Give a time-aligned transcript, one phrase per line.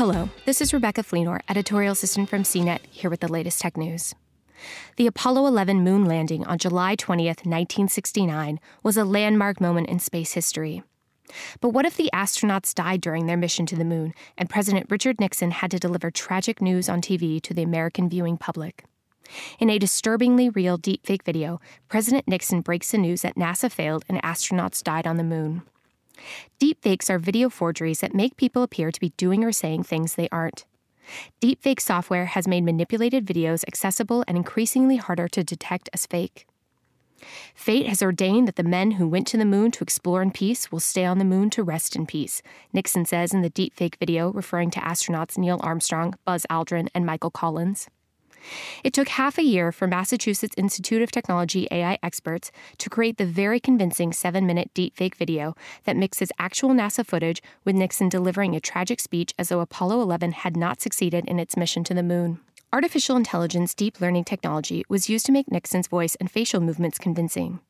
[0.00, 4.14] Hello, this is Rebecca Fleenor, editorial assistant from CNET, here with the latest tech news.
[4.96, 10.32] The Apollo 11 moon landing on July 20th, 1969, was a landmark moment in space
[10.32, 10.82] history.
[11.60, 15.20] But what if the astronauts died during their mission to the moon and President Richard
[15.20, 18.86] Nixon had to deliver tragic news on TV to the American viewing public?
[19.58, 24.16] In a disturbingly real deepfake video, President Nixon breaks the news that NASA failed and
[24.22, 25.60] astronauts died on the moon.
[26.60, 30.28] Deepfakes are video forgeries that make people appear to be doing or saying things they
[30.30, 30.64] aren't.
[31.40, 36.46] Deepfake software has made manipulated videos accessible and increasingly harder to detect as fake.
[37.54, 40.72] Fate has ordained that the men who went to the moon to explore in peace
[40.72, 42.40] will stay on the moon to rest in peace,
[42.72, 47.30] Nixon says in the deepfake video referring to astronauts Neil Armstrong, Buzz Aldrin, and Michael
[47.30, 47.88] Collins.
[48.84, 53.26] It took half a year for Massachusetts Institute of Technology AI experts to create the
[53.26, 55.54] very convincing seven minute deepfake video
[55.84, 60.32] that mixes actual NASA footage with Nixon delivering a tragic speech as though Apollo 11
[60.32, 62.40] had not succeeded in its mission to the moon.
[62.72, 67.60] Artificial intelligence deep learning technology was used to make Nixon's voice and facial movements convincing.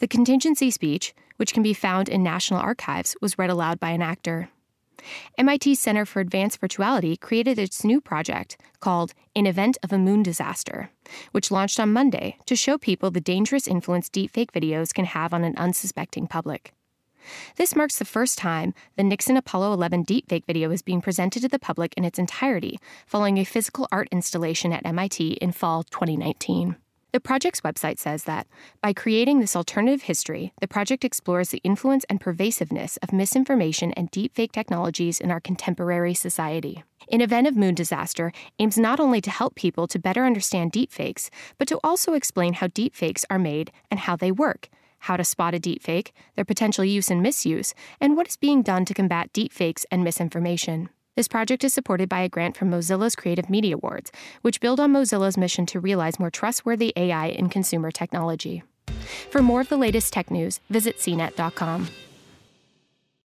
[0.00, 4.02] The contingency speech, which can be found in National Archives, was read aloud by an
[4.02, 4.50] actor.
[5.38, 10.22] MIT Center for Advanced Virtuality created its new project called In Event of a Moon
[10.22, 10.90] Disaster,
[11.32, 15.44] which launched on Monday to show people the dangerous influence deepfake videos can have on
[15.44, 16.72] an unsuspecting public.
[17.56, 21.48] This marks the first time the Nixon Apollo 11 deepfake video is being presented to
[21.48, 26.76] the public in its entirety, following a physical art installation at MIT in fall 2019.
[27.12, 28.46] The project's website says that
[28.80, 34.10] by creating this alternative history, the project explores the influence and pervasiveness of misinformation and
[34.10, 36.84] deepfake technologies in our contemporary society.
[37.08, 41.28] In Event of Moon Disaster aims not only to help people to better understand deepfakes,
[41.58, 45.54] but to also explain how deepfakes are made and how they work, how to spot
[45.54, 49.84] a deepfake, their potential use and misuse, and what is being done to combat deepfakes
[49.90, 50.88] and misinformation.
[51.14, 54.10] This project is supported by a grant from Mozilla's Creative Media Awards,
[54.40, 58.62] which build on Mozilla's mission to realize more trustworthy AI in consumer technology.
[59.30, 61.88] For more of the latest tech news, visit cnet.com.